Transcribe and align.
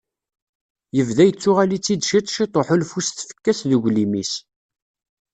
Yebda 0.95 1.23
yettuɣal-itt-id 1.25 2.01
ciṭ 2.09 2.27
ciṭ 2.35 2.53
uḥulfu 2.59 2.99
s 3.01 3.07
tfekka-s 3.09 3.59
d 3.69 3.71
uglim-is. 3.77 4.33